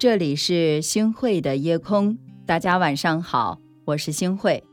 [0.00, 2.16] 这里是星汇的夜空，
[2.46, 4.64] 大家晚上好，我是星汇。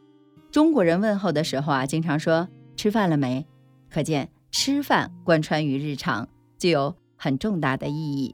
[0.51, 2.47] 中国人问候的时候啊，经常说
[2.77, 3.45] 吃饭了没，
[3.89, 8.33] 可见吃饭贯穿于日常，具有很重大的意义。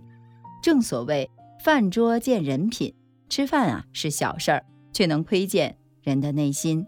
[0.62, 1.32] 正所谓
[1.64, 2.94] 饭桌见人品，
[3.28, 4.64] 吃饭啊是小事儿，
[4.94, 6.86] 却能窥见人的内心。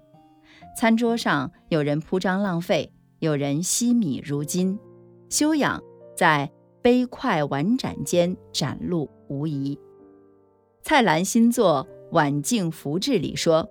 [0.77, 4.77] 餐桌上有人铺张浪费，有人惜米如金，
[5.31, 5.81] 修养
[6.15, 6.51] 在
[6.83, 9.79] 杯筷碗盏间展露无遗。
[10.87, 13.67] 蔡澜新作《晚境福志》里说：“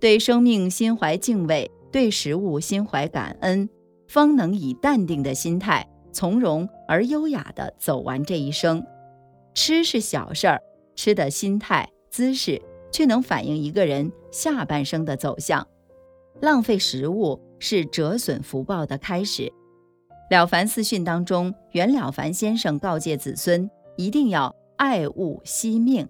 [0.00, 3.68] 对生命心怀敬畏，对食物心怀感恩，
[4.08, 8.84] 方能以淡定的心态，从容而优雅地走完这一生。
[9.54, 10.60] 吃是小事儿，
[10.96, 15.64] 吃的心态姿势，却能反映一个人下半生的走向。
[16.40, 19.44] 浪费食物是折损福报的开始。”
[20.36, 26.08] 《了凡四训》当中，袁了凡先生告诫子孙，一定要爱物惜命。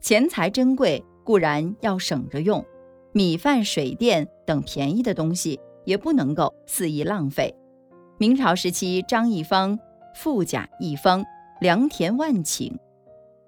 [0.00, 2.64] 钱财珍贵固然要省着用，
[3.12, 7.54] 米饭、水电等便宜的东西也不能够肆意浪费。
[8.18, 9.78] 明朝时期，张一方
[10.14, 11.24] 富甲一方，
[11.60, 12.72] 良田万顷，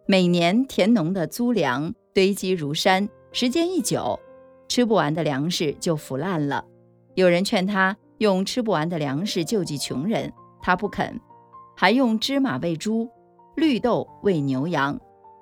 [0.06, 4.18] 每年田农的租粮堆积如山，时间一久，
[4.68, 6.64] 吃不完的粮食就腐烂了。
[7.14, 11.20] 有人劝他用吃不完的粮食救济穷人，他不肯，
[11.76, 13.08] 还用芝麻喂猪，
[13.54, 15.00] 绿豆喂牛羊。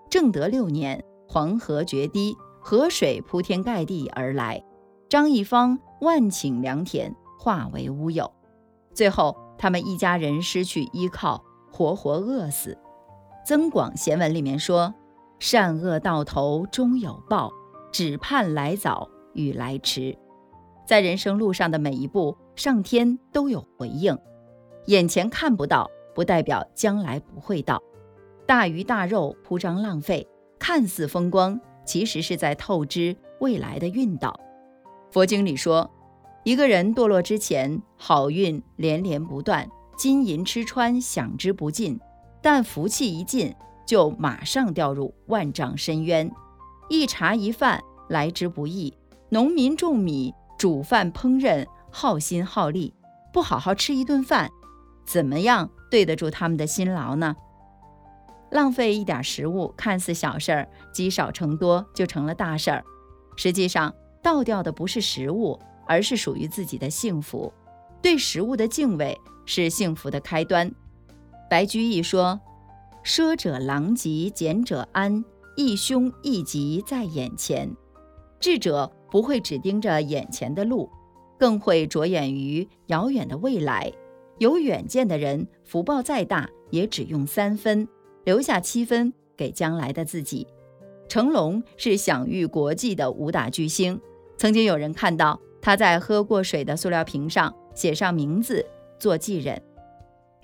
[0.09, 4.63] 正德六年，黄河决堤，河水铺天盖地而来，
[5.09, 8.31] 张一方万顷良田化为乌有。
[8.95, 12.73] 最后，他们一家人失去依靠，活活饿死。
[13.49, 14.95] 《增广贤文》里面说
[15.39, 17.53] ：“善恶到头终有报，
[17.93, 20.17] 只盼来早与来迟。”
[20.87, 24.17] 在人生路上的每一步，上天都有回应。
[24.87, 27.83] 眼前看不到，不代表将来不会到。
[28.47, 30.25] 大鱼大肉铺张浪费，
[30.57, 34.39] 看似风光，其实是在透支未来的运道。
[35.11, 35.91] 佛经里说，
[36.45, 41.99] 一个人堕落之前，好运连连不断，金银吃穿享之不尽；
[42.41, 43.53] 但福气一尽，
[43.85, 46.31] 就马上掉入万丈深渊。
[46.89, 48.97] 一茶一饭来之不易，
[49.31, 52.95] 农民种米、煮饭、烹饪，耗心耗力，
[53.33, 54.49] 不好好吃一顿饭，
[55.05, 57.35] 怎么样对得住他们的辛劳呢？
[58.51, 62.85] 浪费一点食物看似小事儿，积少成多就成了大事儿。
[63.37, 67.53] 实际上，倒掉的不是食物，而是属于自己的幸福。
[68.01, 70.71] 对食物的敬畏是幸福的开端。
[71.51, 72.41] 白居易说
[73.05, 75.25] ：“奢者狼藉，俭者安，
[75.57, 77.69] 一凶一吉在眼前。”
[78.39, 80.89] 智者不会只盯着眼前的路，
[81.39, 83.93] 更会着眼于遥远的未来。
[84.39, 87.89] 有远见的人，福报再大，也只用三分。
[88.27, 90.49] 留下七分给将来的自己。
[91.09, 94.01] 成龙是享誉国际的武打巨星，
[94.37, 98.67] 曾经有人看到他在喝过水的塑料瓶上写上名字
[98.99, 99.63] 做继任，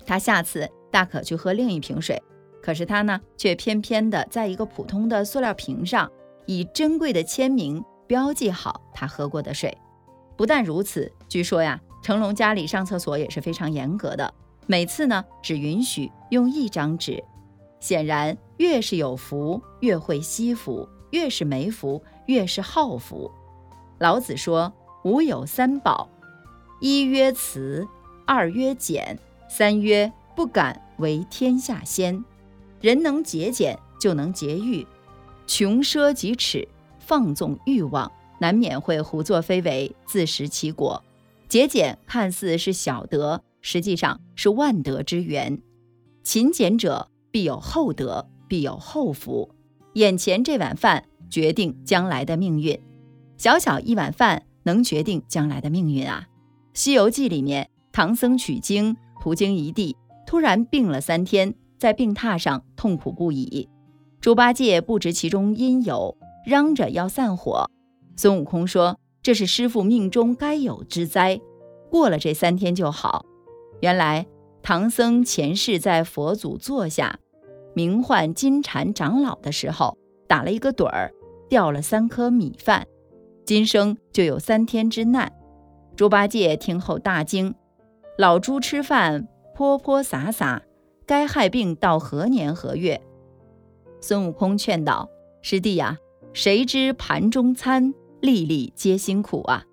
[0.06, 2.22] 他下次大可去喝另一瓶水。
[2.62, 6.08] 可是他呢，却偏偏的在一个普通的塑料瓶上
[6.46, 9.76] 以珍贵的签名标记好他喝过的水。
[10.36, 14.32] 不但如此，据说呀，成龙家里上厕所也是非常严格的，
[14.68, 17.20] 每次呢只允许用一张纸。
[17.82, 23.28] 显然，越是有福，越会惜福；越是没福，越是好福。
[23.98, 24.72] 老子说
[25.02, 26.08] ：“吾有三宝，
[26.80, 27.84] 一曰慈，
[28.24, 32.24] 二曰俭，三曰不敢为天下先。
[32.80, 34.86] 人能节俭，就能节欲。
[35.48, 36.64] 穷奢极侈，
[37.00, 41.02] 放纵欲望，难免会胡作非为，自食其果。
[41.48, 45.60] 节俭看似是小德，实际上是万德之源。
[46.22, 49.50] 勤俭者。”必有厚德，必有厚福。
[49.94, 52.78] 眼前这碗饭决定将来的命运，
[53.36, 56.26] 小小一碗饭能决定将来的命运啊！
[56.78, 59.96] 《西游记》里面，唐僧取经途经一地，
[60.26, 63.68] 突然病了三天，在病榻上痛苦不已。
[64.20, 67.70] 猪八戒不知其中因由，嚷着要散伙。
[68.16, 71.40] 孙悟空说：“这是师傅命中该有之灾，
[71.90, 73.24] 过了这三天就好。”
[73.80, 74.26] 原来
[74.62, 77.18] 唐僧前世在佛祖座下。
[77.74, 79.96] 名唤金蝉长老的时候，
[80.28, 81.12] 打了一个盹儿，
[81.48, 82.86] 掉了三颗米饭，
[83.44, 85.32] 今生就有三天之难。
[85.96, 87.54] 猪八戒听后大惊，
[88.18, 90.62] 老猪吃饭泼泼洒洒，
[91.06, 93.00] 该害病到何年何月？
[94.00, 95.08] 孙悟空劝道
[95.42, 95.98] ：“师弟呀，
[96.32, 99.64] 谁知盘中餐，粒粒皆辛苦啊！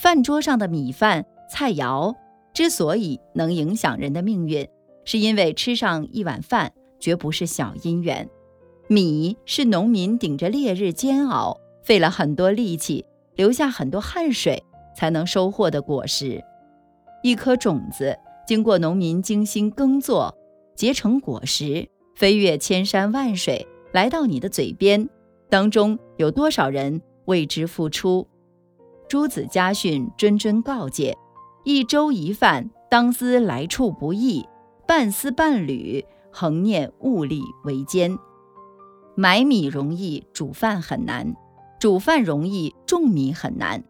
[0.00, 2.14] 饭桌上的米饭菜肴
[2.54, 4.66] 之所以能影响人的命运，
[5.04, 8.28] 是因为吃上一碗饭。”绝不是小姻缘。
[8.88, 13.04] 米是农民顶着烈日煎熬，费了很多力气，
[13.36, 14.62] 流下很多汗水
[14.96, 16.42] 才能收获的果实。
[17.22, 18.16] 一颗种子
[18.46, 20.34] 经过农民精心耕作，
[20.74, 25.08] 结成果实，飞越千山万水，来到你的嘴边，
[25.50, 28.26] 当中有多少人为之付出？
[29.06, 31.16] 诸子家训谆谆告诫：
[31.64, 34.44] 一粥一饭，当思来处不易；
[34.86, 38.18] 半丝半缕，恒念物力维艰。
[39.14, 41.34] 买米容易，煮饭很难；
[41.80, 43.82] 煮饭容易，种米很难。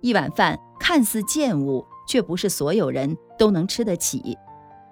[0.00, 4.36] 一碗饭看似贱物，却不是所有人都能吃得起。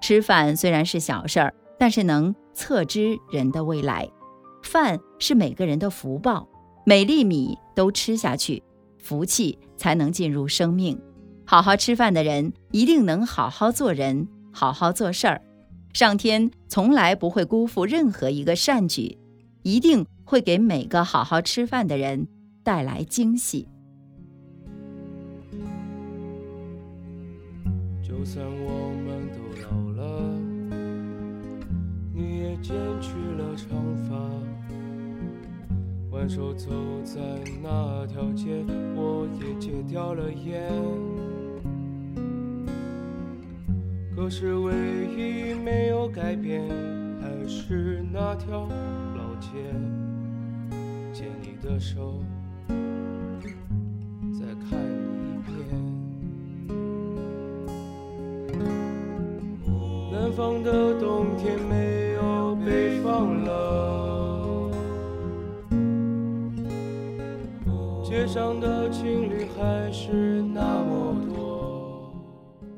[0.01, 4.11] 吃饭虽然是小事儿，但是能测知人的未来。
[4.63, 6.49] 饭是每个人的福报，
[6.85, 8.63] 每粒米都吃下去，
[8.99, 11.01] 福气才能进入生命。
[11.47, 15.43] 好好吃饭的人，一定能好好做人，好好做事儿。
[15.95, 19.17] 上天从来不会辜负任何一个善举。
[19.63, 22.29] 一定会给每个好好吃饭的人
[22.63, 23.67] 带来惊喜。
[28.03, 30.39] 就算我们都老了，
[32.13, 34.15] 你也剪去了长发，
[36.11, 36.69] 挽手走
[37.03, 37.21] 在
[37.63, 38.63] 那条街，
[38.95, 40.71] 我也戒掉了烟。
[44.25, 44.73] 可是唯
[45.19, 46.67] 一没有改变，
[47.21, 48.67] 还是那条。
[49.15, 49.49] 老街
[51.13, 52.23] 借你的手，
[54.33, 55.53] 再看一遍。
[60.11, 64.73] 南方的冬天没有北方冷，
[68.03, 71.44] 街上的情侣还是那么多。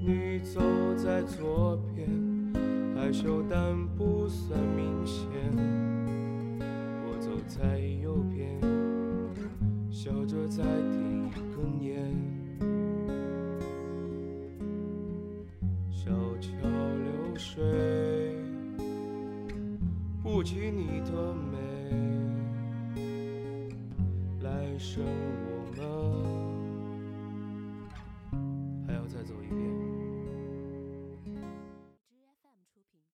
[0.00, 1.06] 你走在。
[1.22, 2.08] 左边
[2.94, 5.26] 害羞但不算明显，
[7.04, 8.60] 我走在右边，
[9.90, 10.94] 笑着在点
[11.26, 12.14] 一根烟，
[15.90, 18.36] 小桥流水，
[20.22, 21.58] 不及你的美，
[24.78, 25.55] 生活。